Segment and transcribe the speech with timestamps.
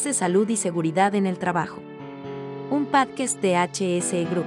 [0.00, 1.80] De salud y seguridad en el trabajo.
[2.70, 4.46] Un podcast de HSE Group.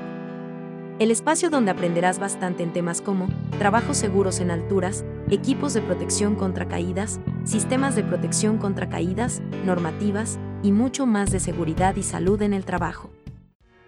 [1.00, 6.36] El espacio donde aprenderás bastante en temas como trabajos seguros en alturas, equipos de protección
[6.36, 12.42] contra caídas, sistemas de protección contra caídas, normativas y mucho más de seguridad y salud
[12.42, 13.12] en el trabajo.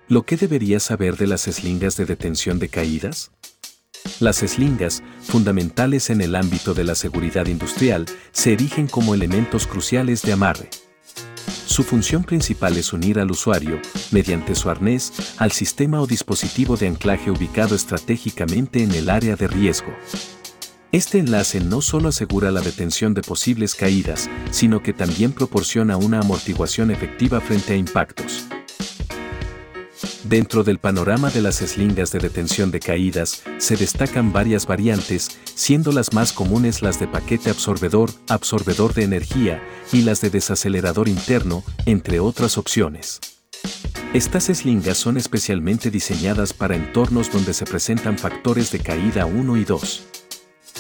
[0.08, 3.32] ¿Lo que deberías saber de las eslingas de detención de caídas?
[4.22, 10.22] Las eslingas, fundamentales en el ámbito de la seguridad industrial, se erigen como elementos cruciales
[10.22, 10.70] de amarre.
[11.68, 13.80] Su función principal es unir al usuario,
[14.12, 19.48] mediante su arnés, al sistema o dispositivo de anclaje ubicado estratégicamente en el área de
[19.48, 19.94] riesgo.
[20.94, 26.22] Este enlace no solo asegura la detención de posibles caídas, sino que también proporciona una
[26.22, 28.47] amortiguación efectiva frente a impactos.
[30.30, 35.94] Dentro del panorama de las eslingas de detención de caídas, se destacan varias variantes, siendo
[35.94, 39.64] las más comunes las de paquete absorbedor, absorbedor de energía,
[39.94, 43.22] y las de desacelerador interno, entre otras opciones.
[44.14, 49.64] Estas eslingas son especialmente diseñadas para entornos donde se presentan factores de caída 1 y
[49.64, 50.17] 2.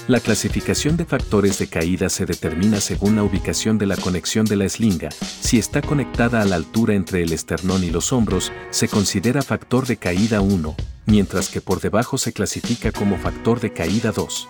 [0.07, 4.55] La clasificación de factores de caída se determina según la ubicación de la conexión de
[4.55, 5.09] la eslinga.
[5.41, 9.85] Si está conectada a la altura entre el esternón y los hombros, se considera factor
[9.85, 10.75] de caída 1,
[11.07, 14.47] mientras que por debajo se clasifica como factor de caída 2.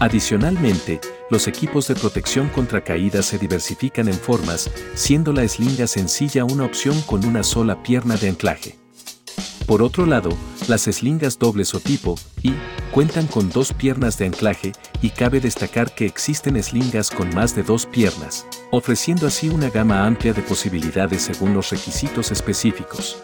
[0.00, 6.44] Adicionalmente, los equipos de protección contra caídas se diversifican en formas, siendo la eslinga sencilla
[6.44, 8.78] una opción con una sola pierna de anclaje.
[9.66, 10.36] Por otro lado,
[10.68, 12.54] las eslingas dobles o tipo I
[12.92, 17.62] cuentan con dos piernas de anclaje y cabe destacar que existen eslingas con más de
[17.62, 23.18] dos piernas, ofreciendo así una gama amplia de posibilidades según los requisitos específicos.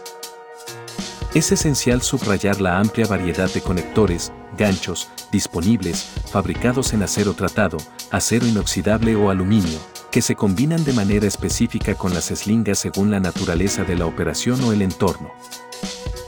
[1.34, 7.78] Es esencial subrayar la amplia variedad de conectores, ganchos, disponibles, fabricados en acero tratado,
[8.10, 9.78] acero inoxidable o aluminio,
[10.10, 14.60] que se combinan de manera específica con las eslingas según la naturaleza de la operación
[14.64, 15.30] o el entorno.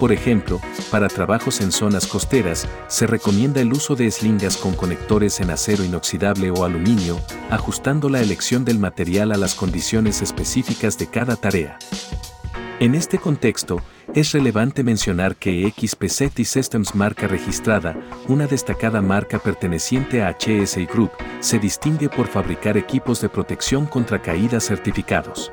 [0.03, 5.39] Por ejemplo, para trabajos en zonas costeras, se recomienda el uso de eslingas con conectores
[5.39, 7.21] en acero inoxidable o aluminio,
[7.51, 11.79] ajustando la elección del material a las condiciones específicas de cada tarea.
[12.81, 13.81] En este contexto,
[14.13, 17.97] es relevante mencionar que XPZ Systems marca registrada,
[18.27, 24.21] una destacada marca perteneciente a HSI Group, se distingue por fabricar equipos de protección contra
[24.21, 25.53] caídas certificados.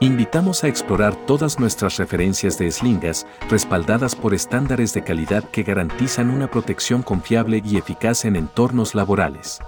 [0.00, 6.30] Invitamos a explorar todas nuestras referencias de eslingas, respaldadas por estándares de calidad que garantizan
[6.30, 9.58] una protección confiable y eficaz en entornos laborales.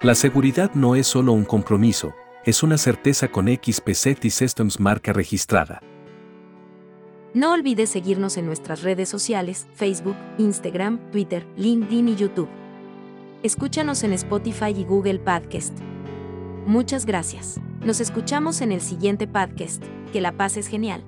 [0.00, 2.12] La seguridad no es solo un compromiso,
[2.44, 5.80] es una certeza con XPZ y Systems marca registrada.
[7.32, 12.48] No olvides seguirnos en nuestras redes sociales, Facebook, Instagram, Twitter, LinkedIn y YouTube.
[13.44, 15.78] Escúchanos en Spotify y Google Podcast.
[16.66, 17.60] Muchas gracias.
[17.86, 19.80] Nos escuchamos en el siguiente podcast.
[20.12, 21.04] Que la paz es genial.